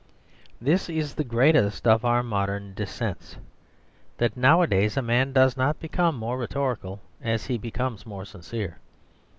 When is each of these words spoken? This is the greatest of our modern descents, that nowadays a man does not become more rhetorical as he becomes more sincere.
This 0.59 0.89
is 0.89 1.13
the 1.13 1.23
greatest 1.23 1.87
of 1.87 2.03
our 2.03 2.23
modern 2.23 2.73
descents, 2.73 3.37
that 4.17 4.35
nowadays 4.35 4.97
a 4.97 5.03
man 5.03 5.31
does 5.31 5.55
not 5.55 5.79
become 5.79 6.15
more 6.15 6.39
rhetorical 6.39 7.01
as 7.21 7.45
he 7.45 7.59
becomes 7.59 8.03
more 8.03 8.25
sincere. 8.25 8.79